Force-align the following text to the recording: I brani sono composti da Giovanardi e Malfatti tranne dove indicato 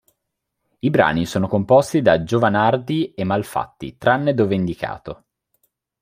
I 0.79 0.89
brani 0.89 1.27
sono 1.27 1.47
composti 1.47 2.01
da 2.01 2.23
Giovanardi 2.23 3.13
e 3.13 3.23
Malfatti 3.23 3.99
tranne 3.99 4.33
dove 4.33 4.55
indicato 4.55 5.25